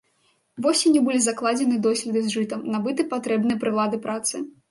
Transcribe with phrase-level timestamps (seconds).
[0.65, 4.45] Восенню былі закладзены доследы з жытам, набыты патрэбныя прылады працы.